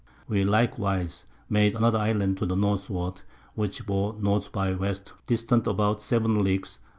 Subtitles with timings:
[0.27, 3.21] We likewise made another Island to the Northward,
[3.53, 4.41] which bore N.
[4.51, 4.93] by W.
[5.27, 6.79] distant about 7 Leagues.